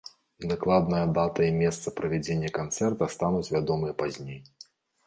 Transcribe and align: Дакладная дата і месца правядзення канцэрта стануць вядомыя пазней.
Дакладная 0.51 1.01
дата 1.17 1.41
і 1.49 1.51
месца 1.59 1.93
правядзення 2.01 2.49
канцэрта 2.59 3.13
стануць 3.19 3.47
вядомыя 3.59 3.93
пазней. 4.03 4.39